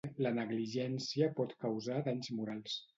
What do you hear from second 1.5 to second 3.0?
causar danys morals.